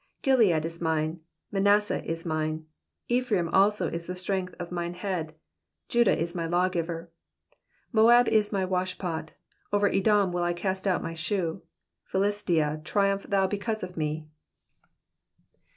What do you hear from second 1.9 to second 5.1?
is mine; Ephraim also is the strength of mine